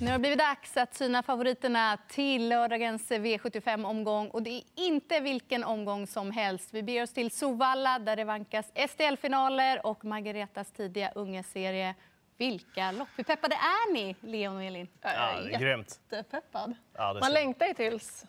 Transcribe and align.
Nu 0.00 0.06
har 0.06 0.12
det 0.12 0.18
blivit 0.18 0.38
dags 0.38 0.76
att 0.76 0.94
syna 0.94 1.22
favoriterna 1.22 1.98
till 2.08 2.48
lördagens 2.48 3.10
V75-omgång. 3.10 4.28
Och 4.28 4.42
det 4.42 4.50
är 4.50 4.62
inte 4.74 5.20
vilken 5.20 5.64
omgång 5.64 6.06
som 6.06 6.30
helst. 6.30 6.68
Vi 6.74 6.82
beger 6.82 7.02
oss 7.02 7.12
till 7.12 7.30
Sovalla 7.30 7.98
där 7.98 8.16
det 8.16 8.24
vankas 8.24 8.66
STL-finaler 8.88 9.86
och 9.86 10.04
Margaretas 10.04 10.72
tidiga 10.72 11.12
ungeserie. 11.14 11.94
Vilka 12.36 12.92
lopp! 12.92 13.08
Hur 13.16 13.24
peppade 13.24 13.54
är 13.54 13.92
ni, 13.92 14.16
Leon 14.20 14.56
och 14.56 14.64
Elin? 14.64 14.88
Ja, 15.00 15.10
det 15.44 15.54
är 15.54 15.58
grymt. 15.58 16.00
Jättepeppad. 16.10 16.74
Ja, 16.96 17.18
Man 17.20 17.32
längtar 17.32 17.66
ju 17.66 17.74
tills 17.74 18.24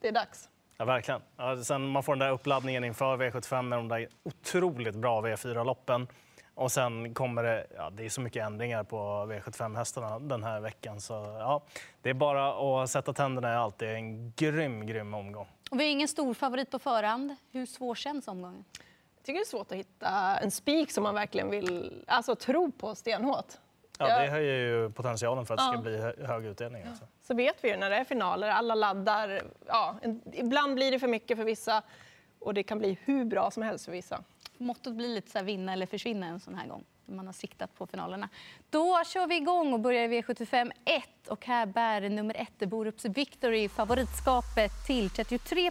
det 0.00 0.08
är 0.08 0.12
dags. 0.12 0.48
Ja, 0.76 0.84
verkligen. 0.84 1.20
Ja, 1.36 1.64
sen 1.64 1.86
man 1.88 2.02
får 2.02 2.12
den 2.12 2.18
där 2.18 2.30
uppladdningen 2.30 2.84
inför 2.84 3.16
V75 3.16 3.62
med 3.62 3.78
de 3.78 3.88
där 3.88 4.08
otroligt 4.22 4.94
bra 4.94 5.20
V4-loppen. 5.20 6.06
Och 6.54 6.72
sen 6.72 7.14
kommer 7.14 7.42
det, 7.42 7.66
ja, 7.76 7.90
det 7.90 8.04
är 8.04 8.08
så 8.08 8.20
mycket 8.20 8.42
ändringar 8.46 8.84
på 8.84 8.96
V75-hästarna 8.96 10.18
den 10.28 10.42
här 10.42 10.60
veckan. 10.60 11.00
Så 11.00 11.12
ja, 11.38 11.62
det 12.02 12.10
är 12.10 12.14
bara 12.14 12.82
att 12.82 12.90
sätta 12.90 13.12
tänderna 13.12 13.52
i 13.52 13.56
allt. 13.56 13.78
Det 13.78 13.86
är 13.88 13.94
en 13.94 14.32
grym, 14.36 14.86
grym 14.86 15.14
omgång. 15.14 15.48
Och 15.70 15.80
vi 15.80 15.84
har 15.84 15.90
ingen 15.90 16.08
stor 16.08 16.34
favorit 16.34 16.70
på 16.70 16.78
förhand. 16.78 17.36
Hur 17.52 17.66
svår 17.66 17.94
känns 17.94 18.28
omgången? 18.28 18.64
Jag 19.16 19.24
tycker 19.24 19.38
det 19.40 19.42
är 19.42 19.48
svårt 19.48 19.70
att 19.72 19.78
hitta 19.78 20.36
en 20.38 20.50
spik 20.50 20.90
som 20.92 21.02
man 21.02 21.14
verkligen 21.14 21.50
vill 21.50 22.04
alltså, 22.06 22.36
tro 22.36 22.72
på 22.72 22.94
stenhårt. 22.94 23.46
Ja, 23.98 24.18
det 24.20 24.26
höjer 24.30 24.54
ju 24.56 24.90
potentialen 24.90 25.46
för 25.46 25.54
att 25.54 25.58
det 25.58 25.64
ska 25.64 25.74
Ja. 25.74 25.80
bli 25.80 25.98
hö- 25.98 26.26
hög 26.26 26.46
utdelning. 26.46 26.82
Alltså. 26.88 27.04
Så 27.22 27.34
vet 27.34 27.64
vi 27.64 27.70
ju 27.70 27.76
när 27.76 27.90
det 27.90 27.96
är 27.96 28.04
finaler, 28.04 28.48
alla 28.48 28.74
laddar. 28.74 29.42
Ja, 29.66 29.96
ibland 30.32 30.74
blir 30.74 30.90
det 30.92 30.98
för 30.98 31.08
mycket 31.08 31.36
för 31.38 31.44
vissa 31.44 31.82
och 32.38 32.54
det 32.54 32.62
kan 32.62 32.78
bli 32.78 32.98
hur 33.04 33.24
bra 33.24 33.50
som 33.50 33.62
helst 33.62 33.84
för 33.84 33.92
vissa. 33.92 34.22
Mottot 34.58 34.94
blir 34.94 35.08
lite 35.08 35.30
så 35.30 35.38
här 35.38 35.44
vinna 35.44 35.72
eller 35.72 35.86
försvinna 35.86 36.26
en 36.26 36.40
sån 36.40 36.54
här 36.54 36.66
gång. 36.66 36.84
när 37.06 37.16
Man 37.16 37.26
har 37.26 37.32
siktat 37.32 37.74
på 37.74 37.86
finalerna. 37.86 38.28
Då 38.70 39.02
kör 39.06 39.26
vi 39.26 39.36
igång 39.36 39.72
och 39.72 39.80
börjar 39.80 40.02
i 40.02 40.22
V75 40.22 40.72
1. 40.84 41.28
Och 41.28 41.46
här 41.46 41.66
bär 41.66 42.08
nummer 42.08 42.34
1, 42.60 42.68
Borups 42.68 43.04
Victory, 43.04 43.68
favoritskapet 43.68 44.72
till 44.86 45.10
33 45.10 45.70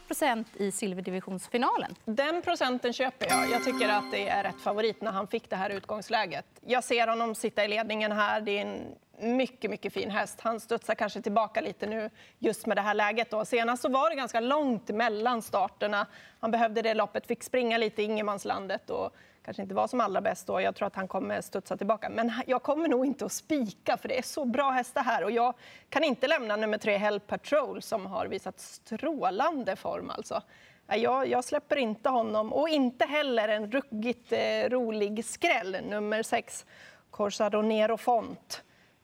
i 0.57 0.71
silverdivisionsfinalen. 0.71 1.95
Den 2.05 2.41
procenten 2.41 2.93
köper 2.93 3.27
jag. 3.29 3.51
Jag 3.51 3.63
tycker 3.63 3.89
att 3.89 4.11
det 4.11 4.29
är 4.29 4.43
rätt 4.43 4.61
favorit 4.61 5.01
när 5.01 5.11
han 5.11 5.27
fick 5.27 5.49
det 5.49 5.55
här 5.55 5.69
utgångsläget. 5.69 6.45
Jag 6.65 6.83
ser 6.83 7.07
honom 7.07 7.35
sitta 7.35 7.65
i 7.65 7.67
ledningen 7.67 8.11
här. 8.11 8.41
Det 8.41 8.51
är 8.57 8.61
en 8.61 8.95
mycket, 9.23 9.71
mycket 9.71 9.93
fin 9.93 10.11
häst. 10.11 10.41
Han 10.41 10.59
studsar 10.59 10.95
kanske 10.95 11.21
tillbaka 11.21 11.61
lite 11.61 11.87
nu 11.87 12.09
just 12.39 12.65
med 12.65 12.77
det 12.77 12.81
här 12.81 12.93
läget. 12.93 13.31
Då. 13.31 13.45
Senast 13.45 13.81
så 13.81 13.89
var 13.89 14.09
det 14.09 14.15
ganska 14.15 14.39
långt 14.39 14.89
mellan 14.89 15.41
starterna. 15.41 16.07
Han 16.39 16.51
behövde 16.51 16.81
det 16.81 16.93
loppet, 16.93 17.27
fick 17.27 17.43
springa 17.43 17.77
lite 17.77 18.01
i 18.01 18.05
ingenmanslandet 18.05 18.89
och 18.89 19.15
kanske 19.45 19.63
inte 19.63 19.75
var 19.75 19.87
som 19.87 20.01
allra 20.01 20.21
bäst 20.21 20.47
då. 20.47 20.61
Jag 20.61 20.75
tror 20.75 20.87
att 20.87 20.95
han 20.95 21.07
kommer 21.07 21.41
studsa 21.41 21.77
tillbaka. 21.77 22.09
Men 22.09 22.31
jag 22.47 22.63
kommer 22.63 22.89
nog 22.89 23.05
inte 23.05 23.25
att 23.25 23.31
spika 23.31 23.97
för 23.97 24.07
det 24.07 24.17
är 24.17 24.21
så 24.21 24.45
bra 24.45 24.71
hästar 24.71 25.03
här 25.03 25.23
och 25.23 25.31
jag 25.31 25.53
kan 25.89 26.03
inte 26.03 26.27
lämna 26.27 26.55
nummer 26.55 26.77
tre 26.77 26.97
Hell 26.97 27.19
Patrol 27.19 27.81
som 27.81 28.05
har 28.05 28.27
visat 28.27 28.59
strålande 28.59 29.75
form 29.75 30.09
alltså. 30.09 30.41
Jag, 30.87 31.27
jag 31.27 31.43
släpper 31.43 31.75
inte 31.75 32.09
honom 32.09 32.53
och 32.53 32.69
inte 32.69 33.05
heller 33.05 33.47
en 33.47 33.71
ruggigt 33.71 34.31
eh, 34.31 34.69
rolig 34.69 35.25
skräll, 35.25 35.77
nummer 35.89 36.23
sex, 36.23 36.65
Corsaro 37.09 37.61
Nero 37.61 37.97
Font. 37.97 38.63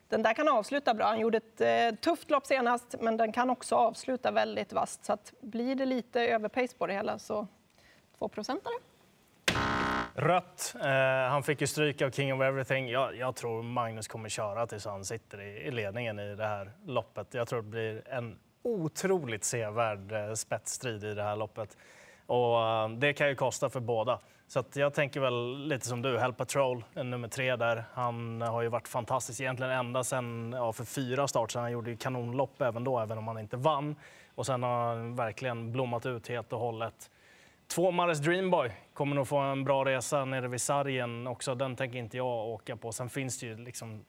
Den 0.10 0.24
där 0.24 0.34
kan 0.34 0.48
avsluta 0.48 0.94
bra. 0.94 1.06
Han 1.06 1.20
gjorde 1.20 1.38
ett 1.38 1.62
eh, 1.62 2.00
tufft 2.00 2.32
lopp 2.32 2.46
senast, 2.46 2.96
men 3.00 3.18
den 3.18 3.32
kan 3.32 3.50
också 3.50 3.76
avsluta 3.76 4.32
väldigt 4.32 4.74
vasst. 4.74 5.06
Så 5.06 5.14
att 5.14 5.34
blir 5.42 5.76
det 5.76 5.86
lite 5.86 6.22
överpace 6.22 6.78
på 6.78 6.88
det 6.88 6.94
hela 6.94 7.20
så 7.20 7.48
2 8.18 8.28
procentare. 8.28 8.74
Rött. 10.16 10.76
Eh, 10.82 11.30
han 11.30 11.44
fick 11.44 11.62
ju 11.62 11.68
stryk 11.68 12.02
av 12.02 12.12
King 12.12 12.34
of 12.34 12.42
Everything. 12.42 12.90
Jag, 12.90 13.16
jag 13.16 13.36
tror 13.36 13.64
Magnus 13.64 14.08
kommer 14.08 14.30
köra 14.30 14.68
tills 14.68 14.86
han 14.86 15.06
sitter 15.06 15.42
i, 15.42 15.68
i 15.68 15.72
ledningen 15.72 16.20
i 16.20 16.36
det 16.36 16.46
här 16.46 16.72
loppet. 16.86 17.34
Jag 17.34 17.48
tror 17.48 17.62
det 17.62 17.68
blir 17.68 18.08
en 18.08 18.40
otroligt 18.64 19.44
sevärd 19.44 20.12
eh, 20.12 20.34
spetsstrid 20.34 21.04
i 21.04 21.14
det 21.14 21.24
här 21.24 21.36
loppet. 21.36 21.78
Och 22.26 22.62
eh, 22.62 22.90
det 22.90 23.14
kan 23.14 23.28
ju 23.28 23.36
kosta 23.36 23.70
för 23.70 23.80
båda. 23.80 24.20
Så 24.50 24.64
jag 24.74 24.94
tänker 24.94 25.20
väl 25.20 25.68
lite 25.68 25.88
som 25.88 26.02
du, 26.02 26.20
Hell 26.20 26.34
Patrol, 26.34 26.84
nummer 26.94 27.28
tre 27.28 27.56
där. 27.56 27.84
Han 27.94 28.42
har 28.42 28.62
ju 28.62 28.68
varit 28.68 28.88
fantastisk 28.88 29.42
egentligen 29.42 29.72
ända 29.72 30.04
sedan 30.04 30.54
ja, 30.58 30.74
för 30.74 30.84
fyra 30.84 31.28
start 31.28 31.56
Han 31.56 31.72
gjorde 31.72 31.90
ju 31.90 31.98
kanonlopp 31.98 32.62
även 32.62 32.84
då, 32.84 33.00
även 33.00 33.18
om 33.18 33.28
han 33.28 33.40
inte 33.40 33.58
vann. 33.58 33.96
Och 34.36 34.46
sen 34.46 34.64
har 34.64 34.88
han 34.88 35.16
verkligen 35.16 35.72
blommat 35.72 36.06
ut 36.06 36.28
helt 36.28 36.54
och 36.54 36.60
hållet. 36.60 37.12
Två 37.68 37.92
Mares 37.92 38.20
Dreamboy 38.20 38.72
kommer 38.94 39.16
nog 39.16 39.28
få 39.28 39.38
en 39.38 39.64
bra 39.64 39.86
resa 39.86 40.26
nere 40.26 40.48
vid 40.48 40.62
sargen 40.62 41.28
också. 41.28 41.56
Den 41.56 41.76
tänker 41.76 42.00
inte 42.00 42.18
jag 42.18 42.48
åka 42.48 42.76
på. 42.76 42.92
Sen 42.92 43.10
finns 43.10 43.40
det 43.40 43.46
ju 43.46 43.58
liksom... 43.58 44.06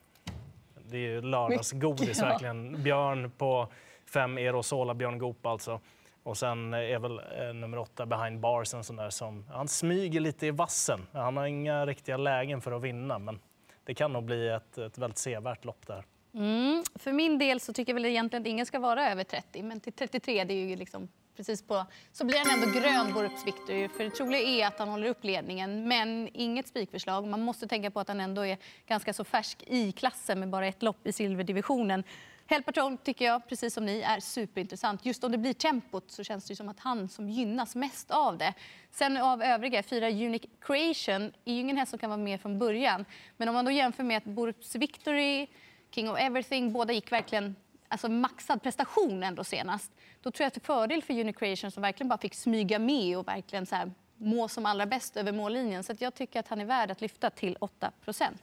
Det 0.75 0.97
är 0.97 1.01
ju 1.01 1.23
lördagsgodis 1.23 2.23
verkligen. 2.23 2.83
Björn 2.83 3.31
på 3.39 3.69
fem 4.07 4.39
Erosola, 4.39 4.95
Björn 4.95 5.19
Goop 5.19 5.47
alltså. 5.47 5.81
Och 6.23 6.39
sen 6.39 6.75
är 6.75 6.99
väl 6.99 7.19
eh, 7.19 7.55
nummer 7.55 7.79
åtta 7.79 8.07
Behind 8.07 8.41
Bars 8.41 8.75
en 8.75 8.85
sån 8.85 8.97
där 8.97 9.11
som... 9.11 9.45
Han 9.51 9.69
smyger 9.69 10.21
lite 10.21 10.47
i 10.47 10.51
vassen. 10.51 11.07
Han 11.13 11.37
har 11.37 11.47
inga 11.47 11.87
riktiga 11.87 12.17
lägen 12.17 12.61
för 12.61 12.73
att 12.73 12.83
vinna, 12.83 13.19
men 13.19 13.41
det 13.85 13.95
kan 13.95 14.13
nog 14.13 14.25
bli 14.25 14.49
ett, 14.49 14.79
ett 14.79 14.99
väldigt 14.99 15.19
sevärt 15.19 15.65
lopp 15.65 15.87
där. 15.87 16.05
Mm. 16.35 16.83
För 16.95 17.13
min 17.13 17.39
del 17.39 17.61
så 17.61 17.73
tycker 17.73 17.93
jag 17.93 17.95
väl 17.95 18.05
egentligen 18.05 18.43
att 18.43 18.49
ingen 18.49 18.67
ska 18.67 18.79
vara 18.79 19.11
över 19.11 19.25
30, 19.25 19.63
men 19.63 19.81
till 19.81 19.93
33 19.93 20.45
det 20.45 20.55
är 20.55 20.67
ju 20.69 20.77
liksom 20.77 21.09
precis 21.37 21.63
på... 21.63 21.87
Så 22.13 22.25
blir 22.25 22.39
han 22.39 22.63
ändå 22.63 22.81
grön, 22.81 23.13
Borups 23.15 23.47
Victory. 23.47 23.89
För 23.89 24.05
det 24.05 24.11
troliga 24.11 24.41
är 24.41 24.67
att 24.67 24.79
han 24.79 24.89
håller 24.89 25.09
upp 25.09 25.25
ledningen, 25.25 25.89
men 25.89 26.29
inget 26.33 26.69
spikförslag. 26.69 27.27
Man 27.27 27.41
måste 27.41 27.69
tänka 27.69 27.91
på 27.91 28.01
att 28.01 28.09
han 28.09 28.21
ändå 28.21 28.47
är 28.47 28.59
ganska 28.87 29.13
så 29.13 29.25
färsk 29.25 29.63
i 29.67 29.93
klassen 29.93 30.41
med 30.41 30.49
bara 30.49 30.67
ett 30.67 30.83
lopp 30.83 31.07
i 31.07 31.13
silverdivisionen. 31.13 32.05
Hell 32.51 32.63
Patrol 32.63 32.97
tycker 32.97 33.25
jag, 33.25 33.49
precis 33.49 33.75
som 33.75 33.87
ni, 33.87 34.01
är 34.01 34.21
superintressant. 34.21 35.07
Just 35.07 35.25
om 35.25 35.33
det 35.33 35.39
blir 35.39 35.53
tempot 35.53 36.11
så 36.11 36.25
känns 36.25 36.45
det 36.45 36.57
som 36.57 36.69
att 36.69 36.81
han 36.81 37.09
som 37.09 37.29
gynnas 37.29 37.75
mest 37.75 38.11
av 38.11 38.39
det. 38.39 38.55
Sen 38.91 39.17
av 39.17 39.43
övriga, 39.43 39.83
fyra 39.83 40.11
Unique 40.11 40.49
Creation 40.61 41.33
är 41.45 41.53
ju 41.53 41.61
ingen 41.61 41.77
häst 41.77 41.91
som 41.91 41.99
kan 41.99 42.11
vara 42.11 42.21
med 42.21 42.41
från 42.41 42.59
början. 42.59 43.05
Men 43.37 43.49
om 43.49 43.55
man 43.55 43.65
då 43.65 43.71
jämför 43.71 44.03
med 44.03 44.17
att 44.17 44.25
Borups 44.25 44.75
Victory, 44.75 45.47
King 45.91 46.11
of 46.11 46.19
Everything, 46.19 46.73
båda 46.73 46.93
gick 46.93 47.13
verkligen 47.13 47.57
alltså 47.89 48.09
maxad 48.09 48.63
prestation 48.63 49.23
ändå 49.23 49.45
senast. 49.45 49.93
Då 50.23 50.31
tror 50.31 50.45
jag 50.45 50.47
att 50.47 50.55
det 50.55 50.61
är 50.61 50.75
fördel 50.75 51.03
för 51.03 51.21
Unicreation 51.21 51.71
som 51.71 51.83
verkligen 51.83 52.09
bara 52.09 52.19
fick 52.19 52.35
smyga 52.35 52.79
med 52.79 53.19
och 53.19 53.29
verkligen 53.29 53.67
så 53.67 53.77
här, 53.77 53.93
må 54.17 54.49
som 54.49 54.67
allra 54.67 54.87
bäst 54.87 55.17
över 55.17 55.33
mållinjen. 55.33 55.85
Så 55.85 55.93
att 55.93 56.01
jag 56.01 56.15
tycker 56.15 56.41
att 56.41 56.49
han 56.49 56.61
är 56.61 56.65
värd 56.65 56.91
att 56.91 57.01
lyfta 57.01 57.31
till 57.31 57.57
8 57.61 57.91
procent. 58.05 58.43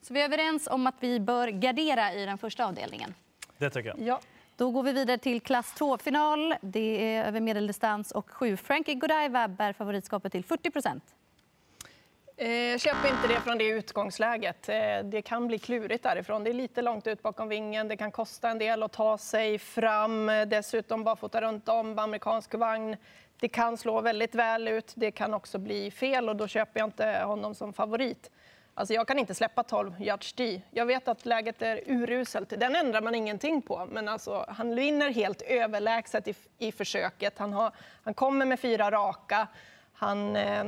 Så 0.00 0.14
vi 0.14 0.20
är 0.20 0.24
överens 0.24 0.66
om 0.66 0.86
att 0.86 0.96
vi 1.00 1.20
bör 1.20 1.48
gardera 1.48 2.14
i 2.14 2.26
den 2.26 2.38
första 2.38 2.66
avdelningen. 2.66 3.14
Det 3.58 3.70
tycker 3.70 3.88
jag. 3.88 4.00
Ja. 4.00 4.20
Då 4.56 4.70
går 4.70 4.82
vi 4.82 4.92
vidare 4.92 5.18
till 5.18 5.40
klass 5.40 5.74
2-final. 5.78 6.54
Det 6.60 7.14
är 7.14 7.24
över 7.24 7.40
medeldistans 7.40 8.12
och 8.12 8.30
sju. 8.30 8.56
Frankie 8.56 8.94
Godiva 8.94 9.48
bär 9.48 9.72
favoritskapet 9.72 10.32
till 10.32 10.44
40 10.44 10.70
Eh, 12.36 12.78
köp 12.78 12.96
inte 13.04 13.28
det 13.28 13.40
från 13.40 13.58
det 13.58 13.68
utgångsläget. 13.68 14.68
Eh, 14.68 14.76
det 15.04 15.22
kan 15.22 15.46
bli 15.46 15.58
klurigt 15.58 16.02
därifrån. 16.02 16.44
Det 16.44 16.50
är 16.50 16.54
lite 16.54 16.82
långt 16.82 17.06
ut 17.06 17.22
bakom 17.22 17.48
vingen. 17.48 17.88
Det 17.88 17.96
kan 17.96 18.12
kosta 18.12 18.50
en 18.50 18.58
del 18.58 18.82
att 18.82 18.92
ta 18.92 19.18
sig 19.18 19.58
fram. 19.58 20.26
Dessutom 20.26 21.04
barfota 21.04 21.40
runt 21.40 21.68
om, 21.68 21.98
amerikansk 21.98 22.54
vagn. 22.54 22.96
Det 23.40 23.48
kan 23.48 23.76
slå 23.76 24.00
väldigt 24.00 24.34
väl 24.34 24.68
ut. 24.68 24.92
Det 24.96 25.10
kan 25.10 25.34
också 25.34 25.58
bli 25.58 25.90
fel 25.90 26.28
och 26.28 26.36
då 26.36 26.48
köper 26.48 26.80
jag 26.80 26.86
inte 26.86 27.22
honom 27.24 27.54
som 27.54 27.72
favorit. 27.72 28.30
Alltså 28.76 28.94
jag 28.94 29.06
kan 29.06 29.18
inte 29.18 29.34
släppa 29.34 29.62
12 29.62 30.02
yards 30.02 30.32
D. 30.32 30.62
Jag 30.70 30.86
vet 30.86 31.08
att 31.08 31.26
läget 31.26 31.62
är 31.62 31.80
uruselt. 31.86 32.48
Den 32.48 32.76
ändrar 32.76 33.02
man 33.02 33.14
ingenting 33.14 33.62
på. 33.62 33.88
Men 33.90 34.08
alltså, 34.08 34.44
han 34.48 34.74
vinner 34.74 35.10
helt 35.10 35.42
överlägset 35.42 36.28
i, 36.28 36.34
i 36.58 36.72
försöket. 36.72 37.38
Han, 37.38 37.52
har, 37.52 37.72
han 38.02 38.14
kommer 38.14 38.46
med 38.46 38.60
fyra 38.60 38.90
raka. 38.90 39.48
Han, 39.92 40.36
eh, 40.36 40.64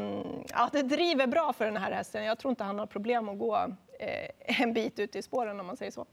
ja, 0.48 0.68
det 0.72 0.82
driver 0.82 1.26
bra 1.26 1.52
för 1.52 1.64
den 1.64 1.76
här 1.76 1.92
hästen. 1.92 2.24
Jag 2.24 2.38
tror 2.38 2.50
inte 2.50 2.64
han 2.64 2.78
har 2.78 2.86
problem 2.86 3.28
att 3.28 3.38
gå 3.38 3.56
eh, 3.98 4.60
en 4.62 4.72
bit 4.72 4.98
ut 4.98 5.16
i 5.16 5.22
spåren 5.22 5.60
om 5.60 5.66
man 5.66 5.76
säger 5.76 5.92
så. 5.92 6.06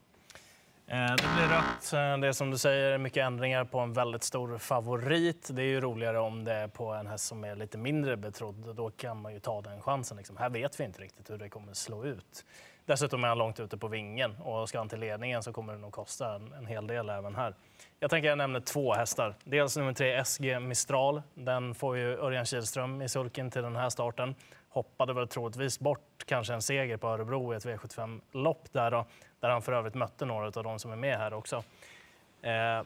Eh, 0.86 1.14
det 1.16 1.28
blir 1.36 1.48
rött. 1.48 1.92
Eh, 1.92 2.20
det 2.20 2.28
är 2.28 2.32
som 2.32 2.50
du 2.50 2.58
säger 2.58 2.98
mycket 2.98 3.26
ändringar 3.26 3.64
på 3.64 3.78
en 3.78 3.92
väldigt 3.92 4.22
stor 4.22 4.58
favorit. 4.58 5.48
Det 5.52 5.62
är 5.62 5.66
ju 5.66 5.80
roligare 5.80 6.18
om 6.18 6.44
det 6.44 6.52
är 6.52 6.68
på 6.68 6.92
en 6.92 7.06
häst 7.06 7.26
som 7.26 7.44
är 7.44 7.56
lite 7.56 7.78
mindre 7.78 8.16
betrodd. 8.16 8.76
Då 8.76 8.90
kan 8.90 9.22
man 9.22 9.32
ju 9.32 9.40
ta 9.40 9.62
den 9.62 9.80
chansen. 9.82 10.16
Liksom. 10.16 10.36
Här 10.36 10.50
vet 10.50 10.80
vi 10.80 10.84
inte 10.84 11.02
riktigt 11.02 11.30
hur 11.30 11.38
det 11.38 11.48
kommer 11.48 11.72
slå 11.72 12.04
ut. 12.04 12.44
Dessutom 12.86 13.24
är 13.24 13.28
han 13.28 13.38
långt 13.38 13.60
ute 13.60 13.78
på 13.78 13.88
vingen 13.88 14.36
och 14.36 14.68
ska 14.68 14.78
han 14.78 14.88
till 14.88 15.00
ledningen 15.00 15.42
så 15.42 15.52
kommer 15.52 15.72
det 15.72 15.78
nog 15.78 15.92
kosta 15.92 16.34
en, 16.34 16.52
en 16.52 16.66
hel 16.66 16.86
del 16.86 17.08
även 17.08 17.34
här. 17.34 17.54
Jag 18.00 18.10
tänker 18.10 18.28
jag 18.28 18.38
nämner 18.38 18.60
två 18.60 18.94
hästar. 18.94 19.34
Dels 19.44 19.76
nummer 19.76 19.92
tre 19.92 20.24
SG 20.24 20.60
Mistral. 20.60 21.22
Den 21.34 21.74
får 21.74 21.96
ju 21.96 22.18
Örjan 22.18 22.44
Kihlström 22.44 23.02
i 23.02 23.08
sulken 23.08 23.50
till 23.50 23.62
den 23.62 23.76
här 23.76 23.90
starten. 23.90 24.34
Hoppade 24.68 25.12
väl 25.12 25.28
troligtvis 25.28 25.78
bort 25.78 26.24
kanske 26.26 26.54
en 26.54 26.62
seger 26.62 26.96
på 26.96 27.08
Örebro 27.08 27.54
i 27.54 27.56
ett 27.56 27.66
V75-lopp 27.66 28.72
där, 28.72 28.90
då, 28.90 29.06
där 29.44 29.50
han 29.50 29.62
för 29.62 29.72
övrigt 29.72 29.94
mötte 29.94 30.24
några 30.24 30.46
av 30.46 30.64
de 30.64 30.78
som 30.78 30.92
är 30.92 30.96
med 30.96 31.18
här 31.18 31.34
också. 31.34 31.62
Eh, 32.42 32.82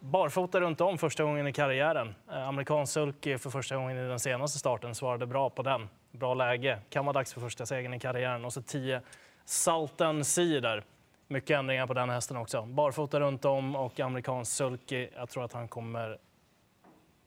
barfota 0.00 0.60
runt 0.60 0.80
om 0.80 0.98
första 0.98 1.24
gången 1.24 1.46
i 1.46 1.52
karriären. 1.52 2.14
Eh, 2.30 2.48
amerikansk 2.48 2.92
sulky 2.92 3.38
för 3.38 3.50
första 3.50 3.76
gången 3.76 3.96
i 3.96 4.08
den 4.08 4.20
senaste 4.20 4.58
starten 4.58 4.94
svarade 4.94 5.26
bra 5.26 5.50
på 5.50 5.62
den. 5.62 5.88
Bra 6.10 6.34
läge. 6.34 6.78
Kan 6.90 7.06
vara 7.06 7.12
dags 7.12 7.34
för 7.34 7.40
första 7.40 7.66
segern 7.66 7.94
i 7.94 8.00
karriären. 8.00 8.44
Och 8.44 8.52
så 8.52 8.62
10 8.62 9.00
Salten 9.44 10.24
Sea 10.24 10.60
där. 10.60 10.84
Mycket 11.28 11.58
ändringar 11.58 11.86
på 11.86 11.94
den 11.94 12.10
hästen 12.10 12.36
också. 12.36 12.62
Barfota 12.62 13.20
runt 13.20 13.44
om 13.44 13.76
och 13.76 14.00
amerikansk 14.00 14.52
sulky. 14.52 15.08
Jag 15.16 15.28
tror 15.28 15.44
att 15.44 15.52
han 15.52 15.68
kommer 15.68 16.18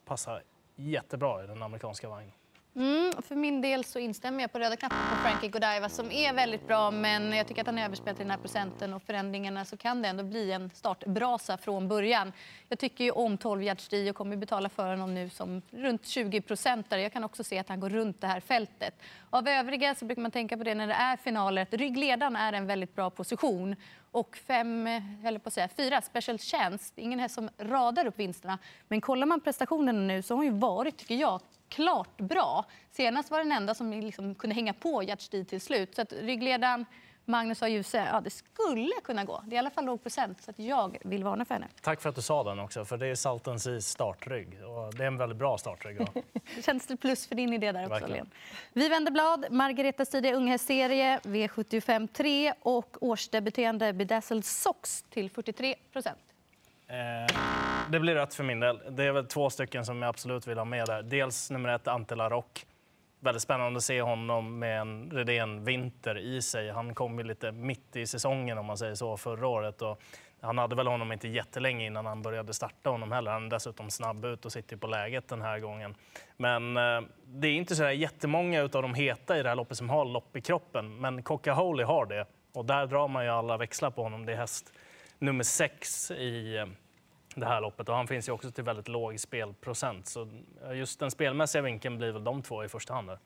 passa 0.05 0.39
jättebra 0.75 1.43
i 1.43 1.47
den 1.47 1.63
amerikanska 1.63 2.09
vagnen. 2.09 2.31
Mm, 2.77 3.21
för 3.21 3.35
min 3.35 3.61
del 3.61 3.83
så 3.83 3.99
instämmer 3.99 4.41
jag 4.41 4.51
på 4.51 4.59
röda 4.59 4.75
knappen 4.75 4.97
på 5.09 5.15
Frankie 5.15 5.49
Godiva 5.49 5.89
som 5.89 6.11
är 6.11 6.33
väldigt 6.33 6.67
bra 6.67 6.91
men 6.91 7.33
jag 7.33 7.47
tycker 7.47 7.61
att 7.61 7.67
han 7.67 7.77
är 7.77 7.85
överspelad 7.85 8.19
i 8.19 8.23
den 8.23 8.31
här 8.31 8.37
procenten 8.37 8.93
och 8.93 9.03
förändringarna 9.03 9.65
så 9.65 9.77
kan 9.77 10.01
det 10.01 10.07
ändå 10.07 10.23
bli 10.23 10.51
en 10.51 10.69
startbrasa 10.69 11.57
från 11.57 11.87
början. 11.87 12.33
Jag 12.69 12.79
tycker 12.79 13.03
ju 13.03 13.11
om 13.11 13.37
12 13.37 13.63
yards 13.63 13.89
och 14.09 14.15
kommer 14.15 14.35
betala 14.37 14.69
för 14.69 14.89
honom 14.89 15.13
nu 15.13 15.29
som 15.29 15.61
runt 15.71 16.07
20 16.07 16.41
procentare. 16.41 17.01
Jag 17.01 17.13
kan 17.13 17.23
också 17.23 17.43
se 17.43 17.59
att 17.59 17.69
han 17.69 17.79
går 17.79 17.89
runt 17.89 18.21
det 18.21 18.27
här 18.27 18.39
fältet. 18.39 19.01
Av 19.29 19.47
övriga 19.47 19.95
så 19.95 20.05
brukar 20.05 20.21
man 20.21 20.31
tänka 20.31 20.57
på 20.57 20.63
det 20.63 20.75
när 20.75 20.87
det 20.87 20.93
är 20.93 21.17
finaler 21.17 21.61
att 21.61 21.73
ryggledaren 21.73 22.35
är 22.35 22.53
en 22.53 22.67
väldigt 22.67 22.95
bra 22.95 23.09
position 23.09 23.75
och 24.11 24.37
fem, 24.37 24.87
eller 25.25 25.39
på 25.39 25.47
att 25.47 25.53
säga, 25.53 25.69
fyra 25.77 26.01
special 26.01 26.37
chance. 26.37 26.93
Ingen 26.95 27.19
häst 27.19 27.35
som 27.35 27.49
radar 27.57 28.05
upp 28.05 28.19
vinsterna. 28.19 28.59
Men 28.87 29.01
kollar 29.01 29.27
man 29.27 29.41
prestationerna 29.41 29.99
nu 29.99 30.21
så 30.21 30.33
har 30.33 30.37
hon 30.37 30.45
ju 30.45 30.59
varit, 30.59 30.97
tycker 30.97 31.15
jag, 31.15 31.41
klart 31.69 32.17
bra. 32.17 32.65
Senast 32.91 33.31
var 33.31 33.39
den 33.39 33.51
enda 33.51 33.73
som 33.73 33.91
liksom 33.91 34.35
kunde 34.35 34.55
hänga 34.55 34.73
på 34.73 35.03
Gert 35.03 35.31
till 35.47 35.61
slut. 35.61 35.95
Så 35.95 36.01
att 36.01 36.13
ryggledaren 36.13 36.85
Magnus 37.25 37.63
A. 37.63 37.67
Djuse, 37.67 38.07
ja 38.11 38.21
det 38.21 38.29
skulle 38.29 38.93
kunna 39.03 39.23
gå. 39.23 39.41
Det 39.45 39.53
är 39.53 39.55
i 39.55 39.59
alla 39.59 39.69
fall 39.69 39.85
låg 39.85 40.03
procent 40.03 40.41
så 40.41 40.51
att 40.51 40.59
jag 40.59 40.97
vill 41.03 41.23
varna 41.23 41.45
för 41.45 41.53
henne. 41.53 41.67
Tack 41.81 42.01
för 42.01 42.09
att 42.09 42.15
du 42.15 42.21
sa 42.21 42.43
den 42.43 42.59
också, 42.59 42.85
för 42.85 42.97
det 42.97 43.07
är 43.07 43.15
Saltens 43.15 43.67
i 43.67 43.81
startrygg. 43.81 44.47
Och 44.47 44.93
det 44.95 45.03
är 45.03 45.07
en 45.07 45.17
väldigt 45.17 45.37
bra 45.37 45.57
startrygg. 45.57 46.07
Känns 46.65 46.87
det 46.87 46.97
plus 46.97 47.27
för 47.27 47.35
din 47.35 47.53
idé 47.53 47.71
där 47.71 47.91
också, 47.91 48.07
Len. 48.07 48.29
Vi 48.73 48.89
vänder 48.89 49.11
blad. 49.11 49.45
Margaretas 49.51 50.09
tidiga 50.09 50.35
unghästserie 50.35 51.19
V75 51.23 52.07
3 52.07 52.53
och 52.61 52.97
årsdebuterande 53.01 53.93
Bedazzled 53.93 54.45
Sox 54.45 55.03
till 55.09 55.29
43 55.29 55.75
procent. 55.93 56.19
Eh, 56.87 57.74
det 57.91 57.99
blir 57.99 58.15
rätt 58.15 58.33
för 58.33 58.43
min 58.43 58.59
del. 58.59 58.81
Det 58.89 59.03
är 59.03 59.11
väl 59.11 59.25
två 59.25 59.49
stycken 59.49 59.85
som 59.85 60.01
jag 60.01 60.09
absolut 60.09 60.47
vill 60.47 60.57
ha 60.57 60.65
med 60.65 60.87
där. 60.87 61.03
Dels 61.03 61.51
nummer 61.51 61.69
ett, 61.69 61.87
Ante 61.87 62.15
Larock. 62.15 62.65
Väldigt 63.19 63.41
spännande 63.41 63.77
att 63.77 63.83
se 63.83 64.01
honom 64.01 64.59
med 64.59 64.81
en 64.81 65.11
Redén-vinter 65.11 66.17
i 66.17 66.41
sig. 66.41 66.69
Han 66.69 66.95
kom 66.95 67.17
ju 67.19 67.25
lite 67.25 67.51
mitt 67.51 67.95
i 67.95 68.07
säsongen 68.07 68.57
om 68.57 68.65
man 68.65 68.77
säger 68.77 68.95
så 68.95 69.17
förra 69.17 69.47
året. 69.47 69.81
Och 69.81 70.01
han 70.41 70.57
hade 70.57 70.75
väl 70.75 70.87
honom 70.87 71.11
inte 71.11 71.27
jättelänge 71.27 71.85
innan 71.85 72.05
han 72.05 72.21
började 72.21 72.53
starta 72.53 72.89
honom 72.89 73.11
heller. 73.11 73.31
Han 73.31 73.45
är 73.45 73.49
dessutom 73.49 73.89
snabb 73.89 74.25
ut 74.25 74.45
och 74.45 74.51
sitter 74.51 74.77
på 74.77 74.87
läget 74.87 75.27
den 75.27 75.41
här 75.41 75.59
gången. 75.59 75.95
Men 76.37 76.77
eh, 76.77 77.01
det 77.25 77.47
är 77.47 77.53
inte 77.53 77.75
så 77.75 77.83
där 77.83 77.91
jättemånga 77.91 78.61
av 78.61 78.69
de 78.69 78.93
heta 78.93 79.37
i 79.37 79.43
det 79.43 79.49
här 79.49 79.55
loppet 79.55 79.77
som 79.77 79.89
har 79.89 80.05
lopp 80.05 80.37
i 80.37 80.41
kroppen. 80.41 80.97
Men 80.97 81.23
Coca-Holy 81.23 81.83
har 81.83 82.05
det 82.05 82.25
och 82.53 82.65
där 82.65 82.87
drar 82.87 83.07
man 83.07 83.23
ju 83.23 83.29
alla 83.29 83.57
växlar 83.57 83.89
på 83.89 84.03
honom. 84.03 84.25
Det 84.25 84.33
är 84.33 84.37
häst 84.37 84.73
nummer 85.19 85.43
sex 85.43 86.11
i 86.11 86.57
eh, 86.57 86.65
det 87.35 87.45
här 87.45 87.61
loppet 87.61 87.89
och 87.89 87.95
han 87.95 88.07
finns 88.07 88.27
ju 88.27 88.31
också 88.31 88.51
till 88.51 88.63
väldigt 88.63 88.87
låg 88.87 89.19
spelprocent. 89.19 90.07
Så 90.07 90.27
just 90.73 90.99
den 90.99 91.11
spelmässiga 91.11 91.61
vinkeln 91.61 91.97
blir 91.97 92.11
väl 92.11 92.23
de 92.23 92.41
två 92.41 92.63
i 92.63 92.69
första 92.69 92.93
hand. 92.93 93.07
Där. 93.07 93.19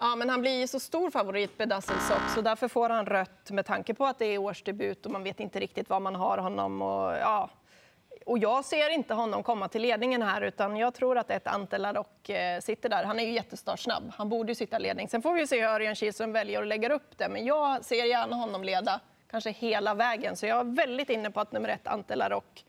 Ja, 0.00 0.16
men 0.16 0.30
han 0.30 0.40
blir 0.40 0.60
ju 0.60 0.66
så 0.66 0.80
stor 0.80 1.10
favorit 1.10 1.58
med 1.58 1.68
så 2.34 2.40
därför 2.40 2.68
får 2.68 2.90
han 2.90 3.06
rött 3.06 3.50
med 3.50 3.66
tanke 3.66 3.94
på 3.94 4.06
att 4.06 4.18
det 4.18 4.26
är 4.26 4.38
årsdebut 4.38 5.06
och 5.06 5.12
man 5.12 5.22
vet 5.22 5.40
inte 5.40 5.60
riktigt 5.60 5.88
var 5.88 6.00
man 6.00 6.14
har 6.14 6.38
honom. 6.38 6.82
Och, 6.82 7.12
ja. 7.12 7.50
och 8.26 8.38
jag 8.38 8.64
ser 8.64 8.88
inte 8.88 9.14
honom 9.14 9.42
komma 9.42 9.68
till 9.68 9.82
ledningen 9.82 10.22
här 10.22 10.40
utan 10.42 10.76
jag 10.76 10.94
tror 10.94 11.18
att 11.18 11.30
ett 11.30 11.46
Ante 11.46 11.94
och 11.98 12.30
eh, 12.30 12.60
sitter 12.60 12.88
där. 12.88 13.04
Han 13.04 13.20
är 13.20 13.24
ju 13.24 13.32
jättestartsnabb. 13.32 14.12
Han 14.16 14.28
borde 14.28 14.50
ju 14.50 14.54
sitta 14.54 14.76
i 14.76 14.80
ledning. 14.80 15.08
Sen 15.08 15.22
får 15.22 15.34
vi 15.34 15.46
se 15.46 15.60
hur 15.60 15.68
Örjan 15.68 15.94
Kihlström 15.94 16.32
väljer 16.32 16.62
att 16.62 16.68
lägga 16.68 16.94
upp 16.94 17.18
det. 17.18 17.28
Men 17.28 17.46
jag 17.46 17.84
ser 17.84 18.04
gärna 18.04 18.36
honom 18.36 18.64
leda 18.64 19.00
kanske 19.30 19.50
hela 19.50 19.94
vägen. 19.94 20.36
Så 20.36 20.46
jag 20.46 20.60
är 20.60 20.64
väldigt 20.64 21.10
inne 21.10 21.30
på 21.30 21.40
att 21.40 21.52
nummer 21.52 21.68
ett, 21.68 21.86
Ante 21.86 22.16
Larock, 22.16 22.64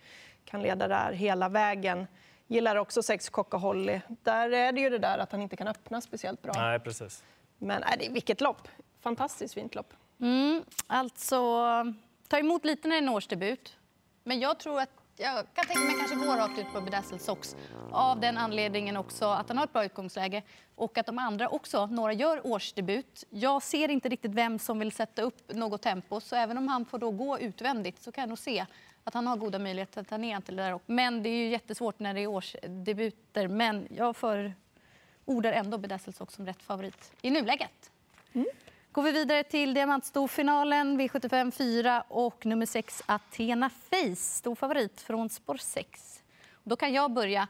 kan 0.53 0.61
leda 0.61 0.87
där 0.87 1.11
hela 1.11 1.49
vägen. 1.49 2.07
Gillar 2.47 2.75
också 2.75 3.03
sex 3.03 3.29
Coca 3.29 3.57
Holly. 3.57 3.99
Där 4.07 4.49
är 4.49 4.71
det 4.71 4.81
ju 4.81 4.89
det 4.89 4.97
där 4.97 5.17
att 5.17 5.31
han 5.31 5.41
inte 5.41 5.55
kan 5.55 5.67
öppna 5.67 6.01
speciellt 6.01 6.41
bra. 6.41 6.53
Nej, 6.55 6.79
precis. 6.79 7.23
Men 7.57 7.81
nej, 7.81 7.95
det, 7.99 8.09
vilket 8.09 8.41
lopp! 8.41 8.67
Fantastiskt 9.01 9.53
fint 9.53 9.75
lopp. 9.75 9.93
Mm, 10.21 10.63
alltså, 10.87 11.37
ta 12.27 12.37
emot 12.39 12.65
lite 12.65 12.87
när 12.87 12.95
det 12.95 12.99
är 12.99 13.01
en 13.01 13.09
årsdebut. 13.09 13.77
Men 14.23 14.39
jag 14.39 14.59
tror 14.59 14.79
att 14.79 14.89
jag 15.17 15.35
kan 15.53 15.65
tänka 15.65 15.83
mig 15.83 15.95
kanske 15.99 16.15
gå 16.27 16.35
rakt 16.35 16.59
ut 16.59 16.73
på 16.73 16.81
Bedazzled 16.81 17.21
Sox. 17.21 17.55
Av 17.91 18.19
den 18.19 18.37
anledningen 18.37 18.97
också 18.97 19.25
att 19.25 19.47
han 19.47 19.57
har 19.57 19.65
ett 19.65 19.73
bra 19.73 19.85
utgångsläge 19.85 20.43
och 20.75 20.97
att 20.97 21.05
de 21.05 21.19
andra 21.19 21.49
också, 21.49 21.85
några 21.85 22.13
gör 22.13 22.47
årsdebut. 22.47 23.23
Jag 23.29 23.63
ser 23.63 23.89
inte 23.89 24.09
riktigt 24.09 24.33
vem 24.33 24.59
som 24.59 24.79
vill 24.79 24.91
sätta 24.91 25.21
upp 25.21 25.53
något 25.53 25.81
tempo 25.81 26.19
så 26.19 26.35
även 26.35 26.57
om 26.57 26.67
han 26.67 26.85
får 26.85 26.99
då 26.99 27.11
gå 27.11 27.39
utvändigt 27.39 28.01
så 28.01 28.11
kan 28.11 28.21
jag 28.21 28.29
nog 28.29 28.39
se 28.39 28.65
att 29.03 29.13
han 29.13 29.27
har 29.27 29.37
goda 29.37 29.59
möjligheter 29.59 30.01
att 30.01 30.07
ta 30.07 30.17
ner 30.17 30.41
till 30.41 30.55
det 30.55 30.63
där. 30.63 30.79
Men 30.85 31.23
det 31.23 31.29
är 31.29 31.37
ju 31.37 31.49
jättesvårt 31.49 31.99
när 31.99 32.13
det 32.13 32.19
är 32.19 32.27
årsdebuter. 32.27 33.47
Men 33.47 33.87
jag 33.89 34.15
förordar 34.15 35.51
ändå 35.51 35.79
Sox 36.13 36.33
som 36.33 36.45
rätt 36.45 36.63
favorit 36.63 37.11
i 37.21 37.29
nuläget. 37.29 37.91
Mm. 38.33 38.47
Går 38.91 39.03
vi 39.03 39.11
vidare 39.11 39.43
till 39.43 39.73
diamantstorfinalen, 39.73 41.01
V75 41.01 41.51
4 41.51 42.03
och 42.07 42.45
nummer 42.45 42.65
6 42.65 43.03
Athena 43.05 43.69
Face, 43.69 44.15
stor 44.15 44.55
favorit 44.55 45.01
från 45.01 45.29
spår 45.29 45.57
6. 45.57 46.23
Då 46.63 46.75
kan 46.75 46.93
jag 46.93 47.11
börja. 47.11 47.47